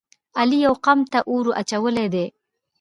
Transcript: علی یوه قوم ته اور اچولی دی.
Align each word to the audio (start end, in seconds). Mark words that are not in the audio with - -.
علی 0.39 0.57
یوه 0.65 0.77
قوم 0.85 0.99
ته 1.11 1.19
اور 1.31 1.45
اچولی 1.61 2.07
دی. 2.13 2.25